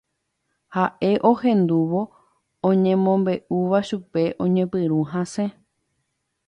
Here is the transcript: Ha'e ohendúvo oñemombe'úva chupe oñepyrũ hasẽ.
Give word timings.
Ha'e 0.75 1.09
ohendúvo 1.29 2.01
oñemombe'úva 2.69 3.79
chupe 3.87 4.23
oñepyrũ 4.47 4.99
hasẽ. 5.11 5.47